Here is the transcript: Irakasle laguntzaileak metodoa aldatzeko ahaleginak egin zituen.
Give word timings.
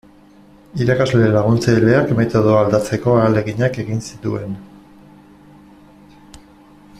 Irakasle 0.85 1.27
laguntzaileak 1.35 2.13
metodoa 2.19 2.63
aldatzeko 2.63 3.13
ahaleginak 3.19 3.79
egin 3.83 4.03
zituen. 4.07 4.59